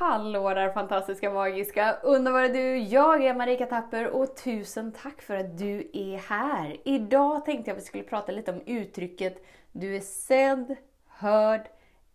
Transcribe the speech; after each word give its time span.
Hallå 0.00 0.54
där 0.54 0.70
fantastiska, 0.70 1.30
magiska, 1.30 1.96
underbara 2.02 2.48
du! 2.48 2.78
Jag 2.78 3.24
är 3.24 3.34
Marika 3.34 3.66
Tapper 3.66 4.06
och 4.06 4.36
tusen 4.36 4.92
tack 4.92 5.22
för 5.22 5.36
att 5.36 5.58
du 5.58 5.90
är 5.92 6.16
här! 6.16 6.76
Idag 6.84 7.44
tänkte 7.44 7.70
jag 7.70 7.76
att 7.76 7.82
vi 7.82 7.86
skulle 7.86 8.04
prata 8.04 8.32
lite 8.32 8.52
om 8.52 8.60
uttrycket 8.66 9.44
Du 9.72 9.96
är 9.96 10.00
sedd, 10.00 10.76
hörd, 11.06 11.68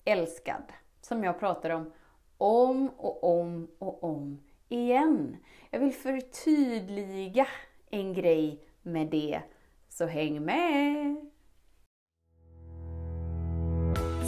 älskad. 0.06 0.64
Som 1.02 1.24
jag 1.24 1.40
pratar 1.40 1.70
om 1.70 1.92
om 2.38 2.90
och 2.98 3.24
om 3.24 3.68
och 3.80 4.04
om 4.04 4.44
igen. 4.70 5.38
Jag 5.70 5.80
vill 5.80 5.94
förtydliga 5.94 7.48
en 7.90 8.14
grej 8.14 8.64
med 8.82 9.08
det, 9.08 9.42
så 9.90 10.06
häng 10.06 10.46
med! 10.46 11.35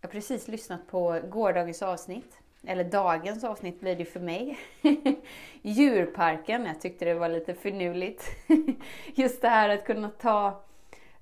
Jag 0.00 0.08
har 0.08 0.12
precis 0.12 0.48
lyssnat 0.48 0.86
på 0.86 1.20
gårdagens 1.30 1.82
avsnitt, 1.82 2.38
eller 2.66 2.84
dagens 2.84 3.44
avsnitt 3.44 3.80
blir 3.80 3.96
det 3.96 4.04
för 4.04 4.20
mig. 4.20 4.58
Djurparken, 5.62 6.66
jag 6.66 6.80
tyckte 6.80 7.04
det 7.04 7.14
var 7.14 7.28
lite 7.28 7.54
finurligt. 7.54 8.24
Just 9.14 9.42
det 9.42 9.48
här 9.48 9.68
att 9.68 9.84
kunna 9.84 10.08
ta, 10.08 10.60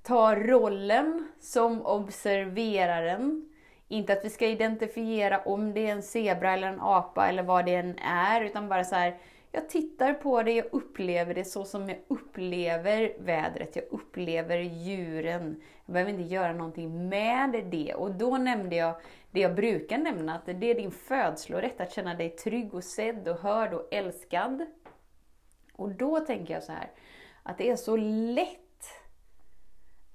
ta 0.03 0.35
rollen 0.35 1.27
som 1.39 1.85
observeraren. 1.85 3.49
Inte 3.87 4.13
att 4.13 4.25
vi 4.25 4.29
ska 4.29 4.47
identifiera 4.47 5.39
om 5.39 5.73
det 5.73 5.87
är 5.87 5.91
en 5.91 6.03
zebra 6.03 6.53
eller 6.53 6.67
en 6.67 6.81
apa 6.81 7.29
eller 7.29 7.43
vad 7.43 7.65
det 7.65 7.75
än 7.75 7.99
är, 7.99 8.41
utan 8.41 8.69
bara 8.69 8.83
så 8.83 8.95
här, 8.95 9.17
jag 9.51 9.69
tittar 9.69 10.13
på 10.13 10.43
det, 10.43 10.51
jag 10.51 10.65
upplever 10.71 11.33
det 11.33 11.45
så 11.45 11.65
som 11.65 11.89
jag 11.89 11.97
upplever 12.07 13.13
vädret, 13.19 13.75
jag 13.75 13.85
upplever 13.91 14.57
djuren. 14.57 15.61
Jag 15.85 15.93
behöver 15.93 16.11
inte 16.11 16.33
göra 16.33 16.53
någonting 16.53 17.09
med 17.09 17.65
det. 17.71 17.93
Och 17.93 18.11
då 18.11 18.37
nämnde 18.37 18.75
jag 18.75 18.95
det 19.31 19.39
jag 19.39 19.55
brukar 19.55 19.97
nämna, 19.97 20.35
att 20.35 20.45
det 20.45 20.71
är 20.71 20.75
din 20.75 20.91
födslorätt 20.91 21.81
att 21.81 21.93
känna 21.93 22.13
dig 22.13 22.29
trygg 22.29 22.73
och 22.73 22.83
sedd 22.83 23.27
och 23.27 23.39
hörd 23.39 23.73
och 23.73 23.87
älskad. 23.91 24.65
Och 25.73 25.89
då 25.89 26.19
tänker 26.19 26.53
jag 26.53 26.63
så 26.63 26.71
här, 26.71 26.91
att 27.43 27.57
det 27.57 27.69
är 27.69 27.75
så 27.75 27.95
lätt 27.95 28.59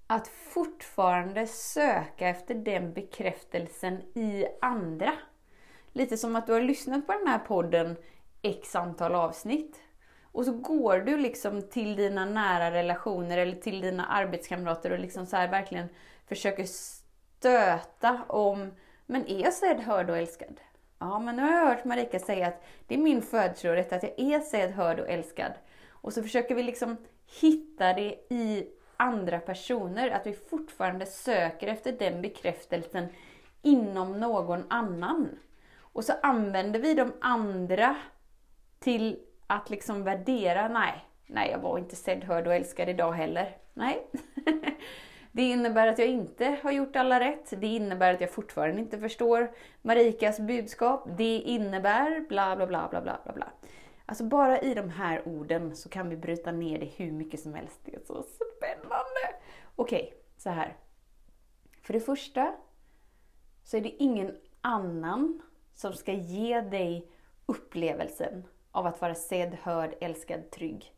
att 0.06 0.28
fortfarande 0.28 1.46
söka 1.46 2.28
efter 2.28 2.54
den 2.54 2.92
bekräftelsen 2.92 3.94
i 4.14 4.46
andra. 4.60 5.12
Lite 5.92 6.16
som 6.16 6.36
att 6.36 6.46
du 6.46 6.52
har 6.52 6.60
lyssnat 6.60 7.06
på 7.06 7.12
den 7.12 7.26
här 7.26 7.38
podden 7.38 7.96
x 8.44 8.76
antal 8.76 9.14
avsnitt. 9.14 9.80
Och 10.22 10.44
så 10.44 10.52
går 10.52 10.98
du 10.98 11.16
liksom 11.16 11.62
till 11.62 11.96
dina 11.96 12.24
nära 12.24 12.70
relationer 12.70 13.38
eller 13.38 13.56
till 13.56 13.80
dina 13.80 14.06
arbetskamrater 14.06 14.90
och 14.90 14.98
liksom 14.98 15.26
så 15.26 15.36
verkligen 15.36 15.88
försöker 16.26 16.64
stöta 16.64 18.20
om, 18.28 18.72
men 19.06 19.26
är 19.26 19.42
jag 19.42 19.52
sedd, 19.52 19.80
hörd 19.80 20.10
och 20.10 20.18
älskad? 20.18 20.60
Ja, 20.98 21.18
men 21.18 21.36
nu 21.36 21.42
har 21.42 21.52
jag 21.52 21.66
hört 21.66 21.84
Marika 21.84 22.18
säga 22.18 22.46
att 22.46 22.64
det 22.86 22.94
är 22.94 22.98
min 22.98 23.22
födelserätt 23.22 23.92
att 23.92 24.02
jag 24.02 24.18
är 24.18 24.40
sedd, 24.40 24.70
hörd 24.70 25.00
och 25.00 25.08
älskad. 25.08 25.52
Och 25.90 26.12
så 26.12 26.22
försöker 26.22 26.54
vi 26.54 26.62
liksom 26.62 26.96
hitta 27.40 27.92
det 27.92 28.14
i 28.30 28.66
andra 28.96 29.40
personer, 29.40 30.10
att 30.10 30.26
vi 30.26 30.32
fortfarande 30.32 31.06
söker 31.06 31.68
efter 31.68 31.92
den 31.92 32.22
bekräftelsen 32.22 33.06
inom 33.62 34.20
någon 34.20 34.64
annan. 34.70 35.38
Och 35.78 36.04
så 36.04 36.12
använder 36.22 36.80
vi 36.80 36.94
de 36.94 37.12
andra 37.20 37.96
till 38.84 39.18
att 39.46 39.70
liksom 39.70 40.04
värdera, 40.04 40.68
nej, 40.68 41.04
nej 41.26 41.50
jag 41.50 41.58
var 41.58 41.78
inte 41.78 41.96
sedd, 41.96 42.24
hörd 42.24 42.46
och 42.46 42.54
älskad 42.54 42.88
idag 42.88 43.12
heller. 43.12 43.56
Nej. 43.74 44.06
Det 45.32 45.42
innebär 45.42 45.86
att 45.86 45.98
jag 45.98 46.08
inte 46.08 46.58
har 46.62 46.72
gjort 46.72 46.96
alla 46.96 47.20
rätt. 47.20 47.60
Det 47.60 47.66
innebär 47.66 48.14
att 48.14 48.20
jag 48.20 48.30
fortfarande 48.30 48.80
inte 48.80 48.98
förstår 48.98 49.52
Marikas 49.82 50.40
budskap. 50.40 51.08
Det 51.16 51.38
innebär 51.38 52.20
bla 52.28 52.56
bla 52.56 52.66
bla 52.66 52.88
bla 52.90 53.00
bla 53.00 53.20
bla 53.24 53.32
bla. 53.32 53.52
Alltså 54.06 54.24
bara 54.24 54.60
i 54.60 54.74
de 54.74 54.90
här 54.90 55.28
orden 55.28 55.76
så 55.76 55.88
kan 55.88 56.08
vi 56.08 56.16
bryta 56.16 56.52
ner 56.52 56.78
det 56.78 56.86
hur 56.86 57.12
mycket 57.12 57.40
som 57.40 57.54
helst. 57.54 57.80
Det 57.84 57.94
är 57.94 58.00
så 58.00 58.22
spännande! 58.22 59.34
Okej, 59.76 60.02
okay, 60.02 60.18
så 60.36 60.50
här. 60.50 60.76
För 61.82 61.92
det 61.92 62.00
första 62.00 62.54
så 63.64 63.76
är 63.76 63.80
det 63.80 64.02
ingen 64.02 64.36
annan 64.60 65.42
som 65.72 65.92
ska 65.92 66.12
ge 66.12 66.60
dig 66.60 67.10
upplevelsen 67.46 68.44
av 68.74 68.86
att 68.86 69.00
vara 69.00 69.14
sedd, 69.14 69.56
hörd, 69.62 69.94
älskad, 70.00 70.50
trygg. 70.50 70.92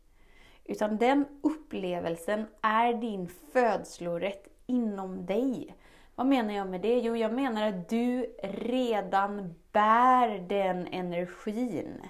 Utan 0.65 0.97
den 0.97 1.25
upplevelsen 1.41 2.45
är 2.61 2.93
din 2.93 3.27
födslorätt 3.53 4.47
inom 4.65 5.25
dig. 5.25 5.75
Vad 6.15 6.27
menar 6.27 6.53
jag 6.53 6.67
med 6.67 6.81
det? 6.81 6.99
Jo, 6.99 7.15
jag 7.15 7.33
menar 7.33 7.67
att 7.67 7.89
du 7.89 8.35
redan 8.43 9.55
bär 9.71 10.39
den 10.49 10.87
energin. 10.87 12.01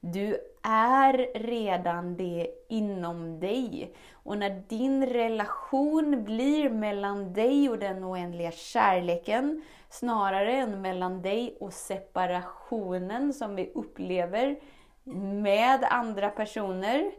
Du 0.00 0.36
är 0.62 1.38
redan 1.38 2.16
det 2.16 2.48
inom 2.68 3.40
dig. 3.40 3.94
Och 4.12 4.38
när 4.38 4.62
din 4.68 5.06
relation 5.06 6.24
blir 6.24 6.70
mellan 6.70 7.32
dig 7.32 7.70
och 7.70 7.78
den 7.78 8.04
oändliga 8.04 8.50
kärleken, 8.50 9.62
snarare 9.90 10.52
än 10.52 10.82
mellan 10.82 11.22
dig 11.22 11.56
och 11.60 11.72
separationen 11.72 13.32
som 13.32 13.56
vi 13.56 13.72
upplever 13.74 14.56
med 15.04 15.84
andra 15.84 16.30
personer, 16.30 17.12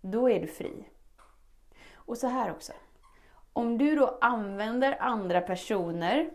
då 0.00 0.30
är 0.30 0.40
du 0.40 0.46
fri. 0.46 0.88
Och 1.94 2.18
så 2.18 2.26
här 2.26 2.50
också. 2.50 2.72
Om 3.52 3.78
du 3.78 3.94
då 3.96 4.18
använder 4.20 4.96
andra 5.00 5.40
personer 5.40 6.30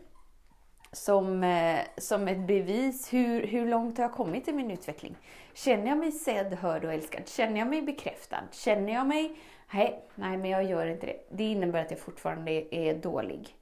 som, 0.92 1.44
eh, 1.44 1.80
som 1.98 2.28
ett 2.28 2.48
bevis, 2.48 3.14
hur, 3.14 3.48
hur 3.48 3.68
långt 3.68 3.98
har 3.98 4.06
jag 4.06 4.14
kommit 4.14 4.48
i 4.48 4.54
min 4.54 4.72
utveckling? 4.72 5.18
Känner 5.54 5.88
jag 5.88 5.98
mig 5.98 6.12
sedd, 6.12 6.54
hörd 6.54 6.86
och 6.86 6.94
älskad? 6.94 7.28
Känner 7.28 7.60
jag 7.60 7.68
mig 7.68 7.82
bekräftad? 7.82 8.44
Känner 8.52 8.94
jag 8.94 9.08
mig, 9.08 9.40
nej, 9.74 10.08
nej 10.16 10.38
men 10.38 10.50
jag 10.50 10.64
gör 10.64 10.88
inte 10.88 11.06
det. 11.06 11.20
Det 11.32 11.44
innebär 11.44 11.82
att 11.82 11.92
jag 11.92 12.00
fortfarande 12.00 12.76
är 12.76 12.96
dålig. 12.96 13.56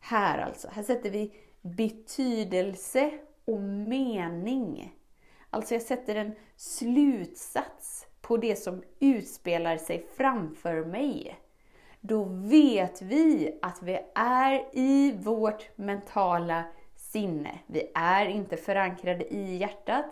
Här 0.00 0.38
alltså, 0.38 0.68
här 0.72 0.82
sätter 0.82 1.10
vi 1.10 1.34
betydelse 1.60 3.10
och 3.44 3.60
mening 3.60 4.92
Alltså 5.54 5.74
jag 5.74 5.82
sätter 5.82 6.14
en 6.14 6.34
slutsats 6.56 8.06
på 8.20 8.36
det 8.36 8.56
som 8.56 8.82
utspelar 9.00 9.76
sig 9.76 10.06
framför 10.16 10.84
mig. 10.84 11.40
Då 12.00 12.24
vet 12.24 13.02
vi 13.02 13.58
att 13.62 13.82
vi 13.82 14.00
är 14.14 14.64
i 14.72 15.12
vårt 15.12 15.78
mentala 15.78 16.64
sinne. 16.96 17.58
Vi 17.66 17.90
är 17.94 18.26
inte 18.26 18.56
förankrade 18.56 19.34
i 19.34 19.56
hjärtat. 19.56 20.06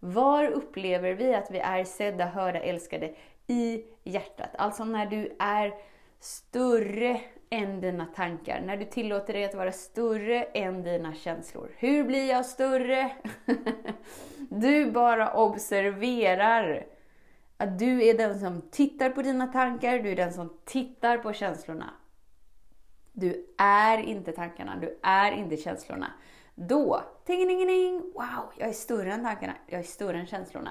Var 0.00 0.44
upplever 0.44 1.12
vi 1.12 1.34
att 1.34 1.50
vi 1.50 1.58
är 1.58 1.84
sedda, 1.84 2.24
hörda, 2.26 2.60
älskade? 2.60 3.14
I 3.46 3.84
hjärtat. 4.04 4.50
Alltså 4.58 4.84
när 4.84 5.06
du 5.06 5.36
är 5.38 5.74
större 6.20 7.20
än 7.50 7.80
dina 7.80 8.06
tankar. 8.06 8.60
När 8.66 8.76
du 8.76 8.84
tillåter 8.84 9.32
dig 9.32 9.44
att 9.44 9.54
vara 9.54 9.72
större 9.72 10.42
än 10.42 10.82
dina 10.82 11.14
känslor. 11.14 11.70
Hur 11.76 12.04
blir 12.04 12.28
jag 12.28 12.46
större? 12.46 13.10
du 14.50 14.90
bara 14.90 15.32
observerar. 15.32 16.86
Att 17.56 17.78
du 17.78 18.06
är 18.06 18.18
den 18.18 18.40
som 18.40 18.60
tittar 18.70 19.10
på 19.10 19.22
dina 19.22 19.46
tankar, 19.46 19.98
du 19.98 20.10
är 20.10 20.16
den 20.16 20.32
som 20.32 20.58
tittar 20.64 21.18
på 21.18 21.32
känslorna. 21.32 21.90
Du 23.12 23.54
är 23.58 23.98
inte 23.98 24.32
tankarna, 24.32 24.76
du 24.76 24.98
är 25.02 25.32
inte 25.32 25.56
känslorna. 25.56 26.12
Då, 26.54 27.02
ting 27.24 28.00
wow, 28.14 28.52
jag 28.56 28.68
är 28.68 28.72
större 28.72 29.12
än 29.12 29.24
tankarna, 29.24 29.54
jag 29.66 29.80
är 29.80 29.84
större 29.84 30.18
än 30.18 30.26
känslorna. 30.26 30.70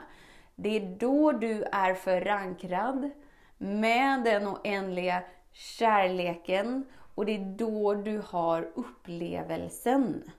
Det 0.55 0.69
är 0.69 0.95
då 0.99 1.31
du 1.31 1.63
är 1.63 1.93
förankrad 1.93 3.09
med 3.57 4.23
den 4.23 4.47
oändliga 4.47 5.23
kärleken 5.51 6.85
och 7.15 7.25
det 7.25 7.35
är 7.35 7.55
då 7.57 7.93
du 7.93 8.21
har 8.25 8.71
upplevelsen 8.75 10.31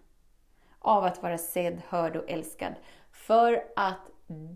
av 0.79 1.05
att 1.05 1.23
vara 1.23 1.39
sedd, 1.39 1.83
hörd 1.89 2.17
och 2.17 2.31
älskad. 2.31 2.75
För 3.21 3.65
att 3.77 4.11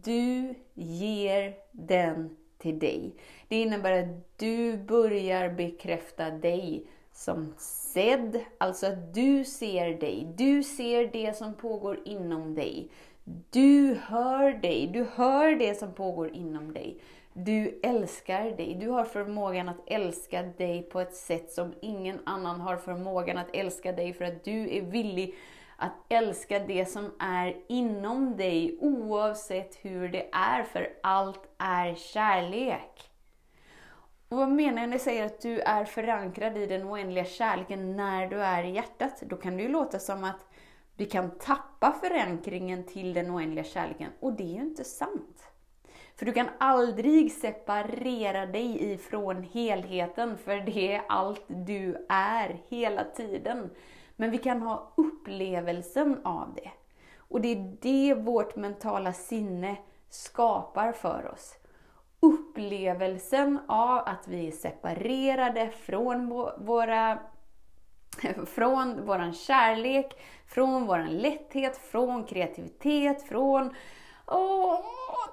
du 0.05 0.55
ger 0.75 1.55
den 1.73 2.37
till 2.59 2.79
dig. 2.79 3.15
Det 3.49 3.61
innebär 3.61 4.03
att 4.03 4.39
du 4.39 4.77
börjar 4.77 5.49
bekräfta 5.51 6.31
dig 6.31 6.87
som 7.13 7.55
sedd, 7.59 8.41
alltså 8.59 8.87
att 8.87 9.15
du 9.15 9.45
ser 9.45 10.01
dig. 10.01 10.33
Du 10.37 10.63
ser 10.63 11.07
det 11.13 11.37
som 11.37 11.55
pågår 11.55 12.01
inom 12.05 12.55
dig. 12.55 12.89
Du 13.51 13.99
hör 14.03 14.53
dig, 14.53 14.91
du 14.93 15.07
hör 15.15 15.57
det 15.57 15.75
som 15.75 15.93
pågår 15.93 16.35
inom 16.35 16.73
dig. 16.73 16.99
Du 17.33 17.81
älskar 17.83 18.57
dig. 18.57 18.77
Du 18.81 18.89
har 18.89 19.05
förmågan 19.05 19.69
att 19.69 19.81
älska 19.87 20.43
dig 20.43 20.83
på 20.83 21.01
ett 21.01 21.15
sätt 21.15 21.53
som 21.53 21.75
ingen 21.81 22.21
annan 22.27 22.61
har 22.61 22.77
förmågan 22.77 23.39
att 23.39 23.55
älska 23.57 23.93
dig 23.93 24.13
för 24.13 24.25
att 24.25 24.45
du 24.45 24.77
är 24.77 24.83
villig 24.83 25.35
att 25.77 25.93
älska 26.09 26.59
det 26.59 26.87
som 26.87 27.13
är 27.19 27.57
inom 27.69 28.37
dig 28.37 28.79
oavsett 28.81 29.79
hur 29.83 30.09
det 30.09 30.29
är, 30.33 30.63
för 30.63 30.89
allt 31.03 31.49
är 31.59 31.95
kärlek. 31.95 33.11
Och 34.29 34.37
vad 34.37 34.49
menar 34.49 34.83
jag 34.83 34.89
när 34.89 34.95
jag 34.95 35.01
säger 35.01 35.27
att 35.27 35.41
du 35.41 35.61
är 35.61 35.85
förankrad 35.85 36.57
i 36.57 36.67
den 36.67 36.89
oändliga 36.89 37.25
kärleken 37.25 37.97
när 37.97 38.27
du 38.27 38.43
är 38.43 38.65
i 38.65 38.71
hjärtat? 38.71 39.23
Då 39.27 39.37
kan 39.37 39.57
det 39.57 39.63
ju 39.63 39.69
låta 39.69 39.99
som 39.99 40.25
att 40.25 40.47
vi 40.97 41.05
kan 41.05 41.31
tappa 41.31 41.93
förankringen 41.93 42.85
till 42.85 43.15
den 43.15 43.31
oändliga 43.31 43.65
kärleken. 43.65 44.11
Och 44.21 44.33
det 44.33 44.43
är 44.43 44.55
ju 44.55 44.61
inte 44.61 44.85
sant. 44.85 45.55
För 46.17 46.27
du 46.27 46.33
kan 46.33 46.49
aldrig 46.59 47.33
separera 47.33 48.47
dig 48.47 48.93
ifrån 48.93 49.43
helheten, 49.43 50.39
för 50.39 50.57
det 50.57 50.95
är 50.95 51.03
allt 51.09 51.45
du 51.47 52.07
är 52.09 52.61
hela 52.69 53.05
tiden. 53.05 53.71
Men 54.17 54.31
vi 54.31 54.39
kan 54.39 54.63
ha 54.63 54.93
upplevelsen 54.95 56.21
av 56.25 56.55
det. 56.55 56.71
Och 57.19 57.41
det 57.41 57.49
är 57.49 57.77
det 57.81 58.15
vårt 58.15 58.57
mentala 58.57 59.13
sinne 59.13 59.77
skapar 60.09 60.93
för 60.93 61.31
oss. 61.33 61.55
Upplevelsen 62.21 63.59
av 63.69 63.99
att 63.99 64.29
vi 64.29 64.47
är 64.47 64.53
separerade 64.53 65.71
från 65.71 66.29
våra 66.59 67.19
från 68.47 69.07
våran 69.07 69.33
kärlek, 69.33 70.21
från 70.47 70.87
våran 70.87 71.17
lätthet, 71.19 71.77
från 71.77 72.25
kreativitet, 72.25 73.23
från 73.23 73.75
åh, 74.27 74.81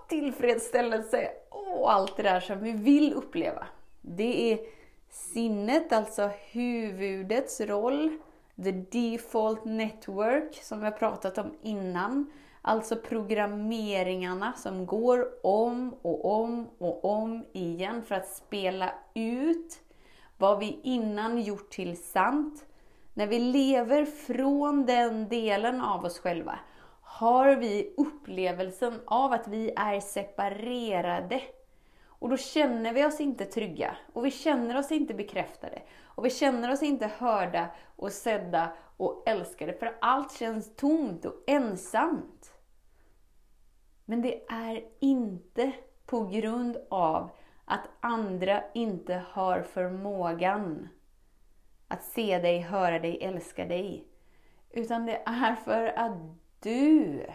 tillfredsställelse 0.08 1.32
och 1.50 1.94
allt 1.94 2.18
det 2.18 2.24
där 2.24 2.40
som 2.40 2.60
vi 2.60 2.72
vill 2.72 3.14
uppleva. 3.14 3.68
Det 4.02 4.54
är 4.54 4.60
sinnet, 5.10 5.94
alltså 5.94 6.30
huvudets 6.52 7.62
roll, 7.62 8.18
the 8.64 8.72
default 8.72 9.66
network 9.66 10.56
som 10.64 10.80
vi 10.80 10.86
har 10.86 10.92
pratat 10.92 11.38
om 11.38 11.56
innan. 11.62 12.32
Alltså 12.62 12.96
programmeringarna 12.96 14.54
som 14.54 14.86
går 14.86 15.28
om 15.44 15.94
och 16.02 16.26
om 16.42 16.70
och 16.78 17.06
om 17.06 17.46
igen 17.54 18.04
för 18.04 18.16
att 18.16 18.28
spela 18.28 18.94
ut 19.14 19.80
vad 20.38 20.60
vi 20.60 20.80
innan 20.84 21.42
gjort 21.42 21.70
till 21.70 22.04
sant. 22.04 22.66
När 23.14 23.28
vi 23.28 23.40
lever 23.40 24.06
från 24.06 24.86
den 24.86 25.28
delen 25.28 25.82
av 25.82 26.06
oss 26.06 26.20
själva 26.20 26.60
har 27.02 27.56
vi 27.56 27.94
upplevelsen 27.98 29.00
av 29.06 29.32
att 29.32 29.48
vi 29.48 29.72
är 29.76 30.00
separerade. 30.00 31.42
Och 32.22 32.30
då 32.30 32.38
känner 32.38 32.94
vi 32.94 33.06
oss 33.06 33.20
inte 33.20 33.46
trygga 33.46 33.98
och 34.14 34.26
vi 34.26 34.32
känner 34.32 34.78
oss 34.78 34.92
inte 34.92 35.14
bekräftade. 35.14 35.82
Och 36.04 36.26
vi 36.26 36.30
känner 36.30 36.72
oss 36.72 36.84
inte 36.84 37.08
hörda 37.08 37.70
och 37.96 38.12
sedda 38.12 38.74
och 38.98 39.24
älskade 39.26 39.74
för 39.74 39.98
allt 40.02 40.32
känns 40.32 40.76
tomt 40.76 41.26
och 41.26 41.44
ensamt. 41.48 42.54
Men 44.06 44.22
det 44.22 44.44
är 44.50 44.84
inte 45.00 45.72
på 46.06 46.26
grund 46.26 46.78
av 46.90 47.30
att 47.66 47.88
andra 48.00 48.64
inte 48.74 49.24
har 49.32 49.62
förmågan 49.62 50.90
att 51.88 52.04
se 52.04 52.40
dig, 52.40 52.60
höra 52.60 53.00
dig, 53.00 53.24
älska 53.24 53.66
dig. 53.66 54.08
Utan 54.70 55.06
det 55.06 55.22
är 55.26 55.56
för 55.56 55.86
att 55.86 56.18
du 56.60 57.26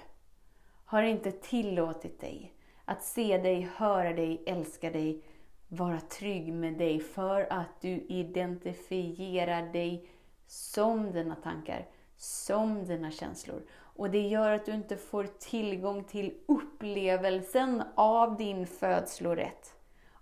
har 0.85 1.03
inte 1.03 1.33
tillåtit 1.33 2.21
dig 2.21 2.56
att 2.89 3.03
se 3.03 3.39
dig, 3.39 3.71
höra 3.77 4.13
dig, 4.13 4.43
älska 4.47 4.91
dig, 4.91 5.23
vara 5.69 6.01
trygg 6.01 6.53
med 6.53 6.79
dig 6.79 7.01
för 7.01 7.53
att 7.53 7.81
du 7.81 7.89
identifierar 8.09 9.73
dig 9.73 10.09
som 10.47 11.13
dina 11.13 11.35
tankar, 11.35 11.89
som 12.17 12.85
dina 12.85 13.11
känslor. 13.11 13.63
Och 13.73 14.11
det 14.11 14.29
gör 14.29 14.51
att 14.51 14.67
du 14.67 14.73
inte 14.73 14.97
får 14.97 15.25
tillgång 15.25 16.05
till 16.05 16.35
upplevelsen 16.47 17.83
av 17.95 18.37
din 18.37 18.67
födslorätt. 18.67 19.75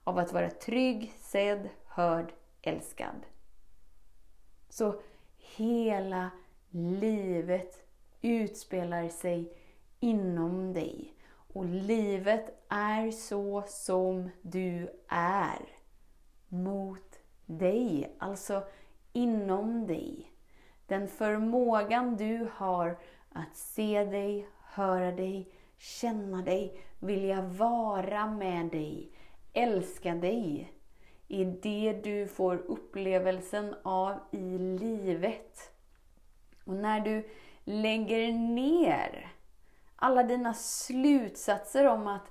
Av 0.04 0.18
att 0.18 0.32
vara 0.32 0.50
trygg, 0.50 1.12
sedd, 1.18 1.68
hörd, 1.86 2.32
älskad. 2.62 3.26
Så 4.68 5.00
hela 5.56 6.30
livet 6.70 7.86
utspelar 8.22 9.08
sig 9.08 9.52
inom 10.00 10.72
dig. 10.72 11.13
Och 11.54 11.64
livet 11.64 12.64
är 12.68 13.10
så 13.10 13.64
som 13.66 14.30
du 14.42 14.88
är. 15.08 15.68
Mot 16.48 17.18
dig, 17.46 18.16
alltså 18.18 18.62
inom 19.12 19.86
dig. 19.86 20.32
Den 20.86 21.08
förmågan 21.08 22.16
du 22.16 22.48
har 22.52 22.98
att 23.32 23.56
se 23.56 24.04
dig, 24.04 24.48
höra 24.64 25.12
dig, 25.12 25.48
känna 25.78 26.42
dig, 26.42 26.80
vilja 27.00 27.42
vara 27.42 28.26
med 28.26 28.70
dig, 28.70 29.12
älska 29.52 30.14
dig 30.14 30.72
är 31.28 31.44
det 31.62 32.00
du 32.04 32.28
får 32.28 32.56
upplevelsen 32.56 33.74
av 33.82 34.18
i 34.30 34.58
livet. 34.58 35.72
Och 36.64 36.74
när 36.74 37.00
du 37.00 37.28
lägger 37.64 38.32
ner 38.32 39.33
alla 40.04 40.22
dina 40.22 40.54
slutsatser 40.54 41.86
om 41.86 42.06
att 42.06 42.30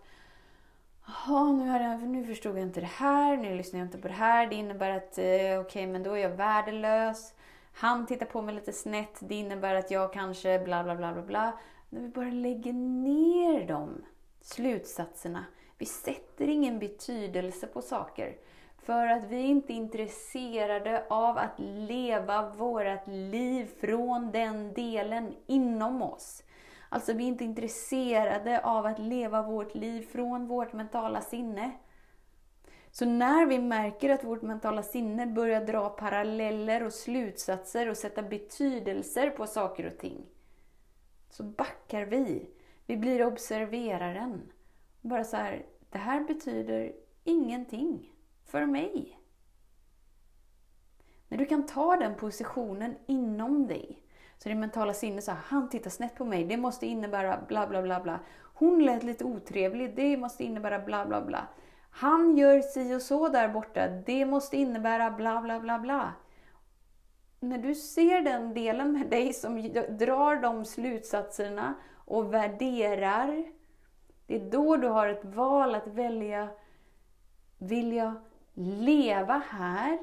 nu, 1.58 1.66
jag, 1.66 2.02
nu 2.02 2.26
förstod 2.26 2.56
jag 2.56 2.62
inte 2.62 2.80
det 2.80 2.86
här, 2.86 3.38
nu 3.38 3.56
lyssnar 3.56 3.80
jag 3.80 3.88
inte 3.88 3.98
på 3.98 4.08
det 4.08 4.14
här. 4.14 4.48
Det 4.48 4.56
innebär 4.56 4.90
att 4.90 5.18
eh, 5.18 5.24
okej, 5.24 5.60
okay, 5.60 5.88
men 5.88 6.04
då 6.04 6.12
är 6.12 6.22
jag 6.22 6.30
värdelös. 6.30 7.34
Han 7.74 8.06
tittar 8.06 8.26
på 8.26 8.42
mig 8.42 8.56
lite 8.56 8.74
snett. 8.74 9.18
Det 9.20 9.36
innebär 9.36 9.76
att 9.76 9.92
jag 9.92 10.14
kanske 10.14 10.60
bla 10.60 10.84
bla 10.84 10.96
bla 10.96 11.14
bla 11.14 11.22
bla. 11.22 11.60
När 11.90 12.02
vi 12.02 12.08
bara 12.08 12.30
lägger 12.30 12.74
ner 12.74 13.68
de 13.68 14.06
slutsatserna. 14.42 15.46
Vi 15.78 15.86
sätter 15.86 16.48
ingen 16.48 16.80
betydelse 16.80 17.68
på 17.68 17.82
saker. 17.82 18.38
För 18.78 19.08
att 19.08 19.24
vi 19.24 19.42
inte 19.42 19.74
är 19.74 19.76
intresserade 19.76 21.06
av 21.10 21.38
att 21.38 21.60
leva 21.60 22.50
vårt 22.50 23.08
liv 23.08 23.70
från 23.82 24.32
den 24.32 24.74
delen 24.74 25.34
inom 25.48 26.02
oss. 26.02 26.44
Alltså 26.94 27.14
vi 27.14 27.24
är 27.24 27.28
inte 27.28 27.44
intresserade 27.44 28.62
av 28.64 28.86
att 28.86 29.00
leva 29.00 29.42
vårt 29.42 29.76
liv 29.76 30.02
från 30.02 30.48
vårt 30.48 30.74
mentala 30.74 31.22
sinne. 31.22 31.72
Så 32.92 33.06
när 33.06 33.46
vi 33.46 33.60
märker 33.60 34.10
att 34.10 34.24
vårt 34.24 34.42
mentala 34.42 34.84
sinne 34.84 35.28
börjar 35.28 35.66
dra 35.66 35.90
paralleller 35.90 36.84
och 36.84 36.94
slutsatser 36.94 37.90
och 37.90 37.98
sätta 37.98 38.24
betydelser 38.24 39.30
på 39.30 39.48
saker 39.48 39.88
och 39.88 39.98
ting, 39.98 40.26
så 41.30 41.44
backar 41.44 42.06
vi. 42.06 42.50
Vi 42.86 42.98
blir 42.98 43.26
observeraren. 43.26 44.52
Bara 45.02 45.24
så 45.24 45.38
här, 45.38 45.66
det 45.90 45.98
här 45.98 46.24
betyder 46.24 46.94
ingenting 47.24 48.14
för 48.46 48.66
mig. 48.66 49.20
När 51.28 51.38
du 51.38 51.46
kan 51.46 51.66
ta 51.66 51.96
den 51.96 52.16
positionen 52.16 52.96
inom 53.06 53.68
dig. 53.68 54.03
Så 54.44 54.50
det 54.50 54.56
mentala 54.56 54.94
sinnet 54.94 55.24
säger, 55.24 55.40
han 55.46 55.70
tittar 55.70 55.90
snett 55.90 56.16
på 56.16 56.26
mig, 56.26 56.44
det 56.44 56.58
måste 56.58 56.86
innebära 56.86 57.40
bla 57.48 57.68
bla 57.68 57.82
bla 57.82 58.00
bla. 58.00 58.20
Hon 58.54 58.86
lät 58.86 59.04
lite 59.04 59.24
otrevlig, 59.24 59.96
det 59.96 60.18
måste 60.18 60.44
innebära 60.44 60.80
bla 60.80 61.06
bla 61.06 61.22
bla. 61.22 61.48
Han 61.90 62.38
gör 62.38 62.62
si 62.62 62.96
och 62.96 63.02
så 63.02 63.28
där 63.28 63.50
borta, 63.50 63.88
det 63.88 64.26
måste 64.26 64.58
innebära 64.58 65.12
bla 65.12 65.42
bla 65.42 65.60
bla 65.60 65.80
bla. 65.80 66.14
När 67.40 67.58
du 67.58 67.76
ser 67.76 68.22
den 68.22 68.54
delen 68.54 68.92
med 68.92 69.10
dig 69.10 69.34
som 69.34 69.62
drar 69.90 70.42
de 70.42 70.66
slutsatserna 70.66 71.74
och 72.06 72.34
värderar, 72.34 73.46
det 74.28 74.36
är 74.36 74.52
då 74.52 74.78
du 74.78 74.88
har 74.88 75.08
ett 75.08 75.26
val 75.26 75.76
att 75.76 75.88
välja, 75.88 76.48
vill 77.58 77.94
jag 77.94 78.14
leva 78.54 79.42
här 79.50 80.00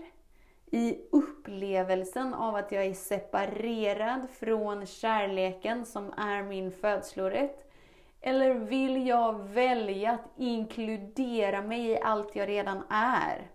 i 0.70 0.98
upplevelsen 1.40 2.34
av 2.34 2.54
att 2.54 2.72
jag 2.72 2.84
är 2.84 2.94
separerad 2.94 4.30
från 4.30 4.86
kärleken 4.86 5.86
som 5.86 6.12
är 6.16 6.42
min 6.42 6.72
födslorätt? 6.72 7.70
Eller 8.20 8.54
vill 8.54 9.06
jag 9.06 9.48
välja 9.48 10.10
att 10.10 10.30
inkludera 10.36 11.62
mig 11.62 11.86
i 11.86 12.00
allt 12.00 12.36
jag 12.36 12.48
redan 12.48 12.82
är? 12.90 13.50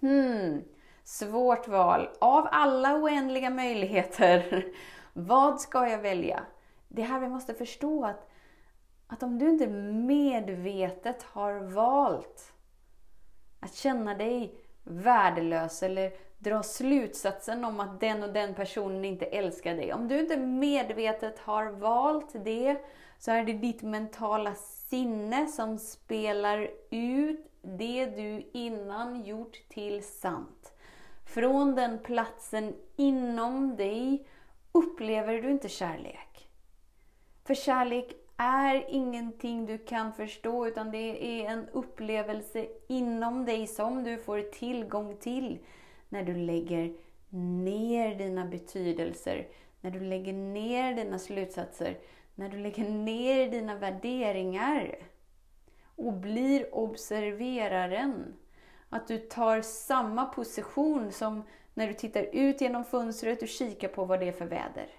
Hmm, 0.00 0.62
svårt 1.04 1.68
val. 1.68 2.08
Av 2.18 2.48
alla 2.50 2.94
oändliga 2.94 3.50
möjligheter, 3.50 4.64
vad 5.12 5.60
ska 5.60 5.88
jag 5.88 5.98
välja? 5.98 6.40
Det 6.88 7.02
här 7.02 7.20
vi 7.20 7.28
måste 7.28 7.54
förstå 7.54 8.04
att, 8.04 8.30
att 9.06 9.22
om 9.22 9.38
du 9.38 9.50
inte 9.50 9.66
medvetet 9.66 11.22
har 11.22 11.60
valt 11.60 12.52
att 13.60 13.74
känna 13.74 14.14
dig 14.14 14.54
värdelös 14.84 15.82
eller 15.82 16.29
dra 16.40 16.62
slutsatsen 16.62 17.64
om 17.64 17.80
att 17.80 18.00
den 18.00 18.22
och 18.22 18.32
den 18.32 18.54
personen 18.54 19.04
inte 19.04 19.24
älskar 19.24 19.74
dig. 19.74 19.92
Om 19.92 20.08
du 20.08 20.20
inte 20.20 20.36
medvetet 20.36 21.38
har 21.38 21.66
valt 21.66 22.44
det 22.44 22.76
så 23.18 23.30
är 23.30 23.44
det 23.44 23.52
ditt 23.52 23.82
mentala 23.82 24.54
sinne 24.54 25.46
som 25.46 25.78
spelar 25.78 26.70
ut 26.90 27.46
det 27.62 28.06
du 28.06 28.50
innan 28.52 29.24
gjort 29.24 29.56
till 29.68 30.04
sant. 30.04 30.72
Från 31.24 31.74
den 31.74 31.98
platsen 31.98 32.74
inom 32.96 33.76
dig 33.76 34.26
upplever 34.72 35.42
du 35.42 35.50
inte 35.50 35.68
kärlek. 35.68 36.48
För 37.44 37.54
kärlek 37.54 38.12
är 38.36 38.84
ingenting 38.88 39.66
du 39.66 39.78
kan 39.78 40.12
förstå 40.12 40.66
utan 40.66 40.90
det 40.90 41.42
är 41.42 41.50
en 41.50 41.68
upplevelse 41.68 42.66
inom 42.88 43.44
dig 43.44 43.66
som 43.66 44.04
du 44.04 44.18
får 44.18 44.40
tillgång 44.40 45.16
till 45.16 45.58
när 46.10 46.22
du 46.22 46.36
lägger 46.36 46.94
ner 47.64 48.14
dina 48.14 48.44
betydelser, 48.44 49.48
när 49.80 49.90
du 49.90 50.00
lägger 50.00 50.32
ner 50.32 50.94
dina 50.94 51.18
slutsatser, 51.18 51.98
när 52.34 52.48
du 52.48 52.58
lägger 52.58 52.88
ner 52.88 53.50
dina 53.50 53.74
värderingar 53.74 54.98
och 55.96 56.12
blir 56.12 56.74
observeraren. 56.74 58.36
Att 58.88 59.08
du 59.08 59.18
tar 59.18 59.62
samma 59.62 60.26
position 60.26 61.12
som 61.12 61.42
när 61.74 61.88
du 61.88 61.94
tittar 61.94 62.22
ut 62.22 62.60
genom 62.60 62.84
fönstret 62.84 63.42
och 63.42 63.48
kikar 63.48 63.88
på 63.88 64.04
vad 64.04 64.20
det 64.20 64.28
är 64.28 64.32
för 64.32 64.46
väder. 64.46 64.90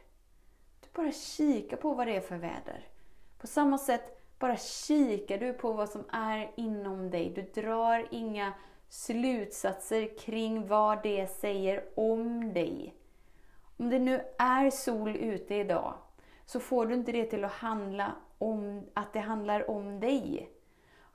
Du 0.81 0.87
bara 0.93 1.11
kikar 1.11 1.77
på 1.77 1.93
vad 1.93 2.07
det 2.07 2.15
är 2.15 2.21
för 2.21 2.37
väder. 2.37 2.87
På 3.37 3.47
samma 3.47 3.77
sätt 3.77 4.21
bara 4.39 4.57
kikar 4.57 5.37
du 5.37 5.53
på 5.53 5.73
vad 5.73 5.89
som 5.89 6.03
är 6.11 6.51
inom 6.55 7.09
dig. 7.09 7.31
Du 7.35 7.61
drar 7.61 8.07
inga 8.11 8.53
slutsatser 8.91 10.17
kring 10.17 10.67
vad 10.67 11.03
det 11.03 11.27
säger 11.27 11.83
om 11.95 12.53
dig. 12.53 12.95
Om 13.77 13.89
det 13.89 13.99
nu 13.99 14.21
är 14.37 14.69
sol 14.69 15.15
ute 15.15 15.55
idag, 15.55 15.93
så 16.45 16.59
får 16.59 16.85
du 16.85 16.93
inte 16.93 17.11
det 17.11 17.25
till 17.25 17.43
att 17.43 17.51
handla 17.51 18.11
om 18.37 18.83
att 18.93 19.13
det 19.13 19.19
handlar 19.19 19.69
om 19.69 19.99
dig. 19.99 20.49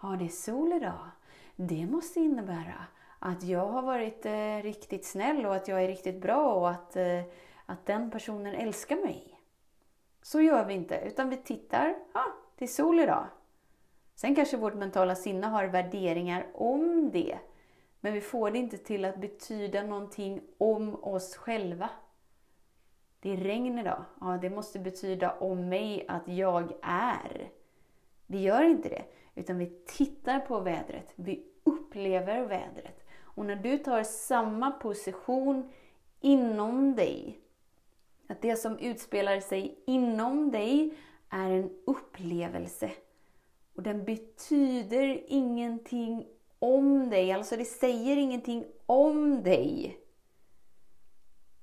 Ja, 0.03 0.09
det 0.09 0.25
är 0.25 0.29
sol 0.29 0.73
idag. 0.73 1.11
Det 1.57 1.87
måste 1.87 2.21
innebära 2.21 2.85
att 3.19 3.43
jag 3.43 3.67
har 3.67 3.83
varit 3.83 4.27
eh, 4.27 4.63
riktigt 4.63 5.05
snäll 5.05 5.47
och 5.47 5.55
att 5.55 5.69
jag 5.69 5.85
är 5.85 5.89
riktigt 5.89 6.21
bra 6.23 6.55
och 6.55 6.71
att, 6.71 6.97
eh, 6.97 7.23
att 7.67 7.87
den 7.87 8.11
personen 8.11 8.55
älskar 8.55 8.97
mig. 8.97 9.41
Så 10.23 10.41
gör 10.41 10.65
vi 10.65 10.75
inte, 10.75 11.01
utan 11.07 11.31
vi 11.31 11.37
tittar, 11.37 11.95
ja, 12.13 12.25
det 12.59 12.65
är 12.65 12.69
sol 12.69 13.01
idag. 13.01 13.27
Sen 14.15 14.35
kanske 14.35 14.57
vårt 14.57 14.75
mentala 14.75 15.15
sinne 15.15 15.47
har 15.47 15.65
värderingar 15.65 16.47
om 16.55 17.11
det. 17.11 17.39
Men 18.01 18.13
vi 18.13 18.21
får 18.21 18.51
det 18.51 18.59
inte 18.59 18.79
till 18.79 19.05
att 19.05 19.21
betyda 19.21 19.83
någonting 19.83 20.41
om 20.59 21.05
oss 21.05 21.37
själva. 21.37 21.91
Det 23.21 23.33
är 23.33 23.37
regn 23.37 23.79
idag. 23.79 24.05
Ja, 24.21 24.39
det 24.43 24.51
måste 24.51 24.79
betyda 24.79 25.33
om 25.33 25.69
mig 25.69 26.05
att 26.09 26.29
jag 26.29 26.73
är. 26.83 27.51
Vi 28.27 28.41
gör 28.43 28.63
inte 28.63 28.89
det, 28.89 29.05
utan 29.35 29.59
vi 29.59 29.83
tittar 29.87 30.41
på 30.41 30.61
vädret. 30.61 31.13
Vi 31.15 31.47
upplever 31.65 32.45
vädret. 32.45 33.05
Och 33.21 33.47
när 33.47 33.57
du 33.57 33.79
tar 33.79 34.03
samma 34.03 34.71
position 34.71 35.71
inom 36.21 36.95
dig, 36.95 37.41
att 38.27 38.43
det 38.43 38.57
som 38.57 38.79
utspelar 38.79 39.41
sig 39.41 39.79
inom 39.87 40.51
dig 40.51 40.95
är 41.31 41.51
en 41.51 41.71
upplevelse. 41.87 42.91
Och 43.75 43.83
den 43.83 44.05
betyder 44.05 45.25
ingenting 45.27 46.27
om 46.67 47.11
dig, 47.11 47.33
alltså 47.33 47.57
det 47.57 47.65
säger 47.65 48.17
ingenting 48.17 48.65
om 48.87 49.43
dig. 49.43 49.99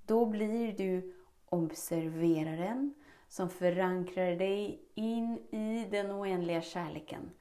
Då 0.05 0.25
blir 0.25 0.77
du 0.77 1.13
observeraren 1.45 2.93
som 3.27 3.49
förankrar 3.49 4.35
dig 4.35 4.81
in 4.95 5.37
i 5.51 5.87
den 5.91 6.11
oändliga 6.11 6.61
kärleken. 6.61 7.31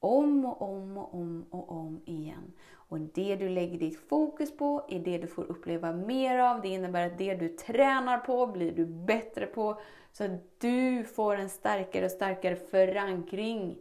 Om 0.00 0.44
och 0.44 0.62
om 0.62 0.98
och 0.98 1.14
om 1.14 1.46
och 1.50 1.70
om 1.72 2.02
igen. 2.04 2.52
Och 2.72 3.00
det 3.00 3.36
du 3.36 3.48
lägger 3.48 3.78
ditt 3.78 4.08
fokus 4.08 4.56
på 4.56 4.86
är 4.88 4.98
det 4.98 5.18
du 5.18 5.26
får 5.26 5.44
uppleva 5.44 5.92
mer 5.92 6.38
av. 6.38 6.60
Det 6.60 6.68
innebär 6.68 7.06
att 7.06 7.18
det 7.18 7.34
du 7.34 7.48
tränar 7.48 8.18
på 8.18 8.46
blir 8.46 8.72
du 8.72 8.86
bättre 8.86 9.46
på. 9.46 9.80
Så 10.12 10.24
att 10.24 10.60
du 10.60 11.04
får 11.04 11.36
en 11.36 11.48
starkare 11.48 12.04
och 12.04 12.10
starkare 12.10 12.56
förankring 12.56 13.78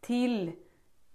till 0.00 0.52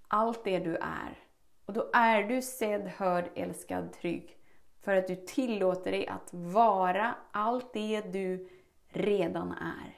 allt 0.08 0.44
det 0.44 0.60
du 0.60 0.75
är. 0.75 1.26
Och 1.68 1.74
då 1.74 1.90
är 1.94 2.24
du 2.24 2.42
sedd, 2.42 2.88
hörd, 2.88 3.30
älskad, 3.36 3.94
trygg. 3.94 4.38
För 4.82 4.96
att 4.96 5.08
du 5.08 5.16
tillåter 5.16 5.92
dig 5.92 6.08
att 6.08 6.34
vara 6.34 7.16
allt 7.32 7.74
det 7.74 8.02
du 8.02 8.48
redan 8.90 9.52
är. 9.52 9.96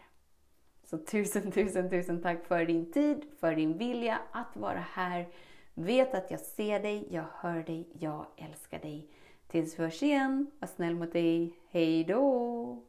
Så 0.84 0.98
tusen, 0.98 1.52
tusen, 1.52 1.90
tusen 1.90 2.22
tack 2.22 2.46
för 2.46 2.66
din 2.66 2.92
tid, 2.92 3.26
för 3.40 3.56
din 3.56 3.78
vilja 3.78 4.20
att 4.32 4.58
vara 4.58 4.86
här. 4.92 5.28
Vet 5.74 6.14
att 6.14 6.32
jag 6.32 6.40
ser 6.40 6.80
dig, 6.80 7.08
jag 7.10 7.26
hör 7.34 7.64
dig, 7.64 7.90
jag 8.00 8.26
älskar 8.38 8.80
dig. 8.80 9.08
Tills 9.48 9.80
vi 9.80 9.84
hörs 9.84 10.04
igen, 10.04 10.52
var 10.60 10.68
snäll 10.68 10.96
mot 10.96 11.14
dig. 11.14 11.60
Hej 11.72 12.04
då! 12.04 12.89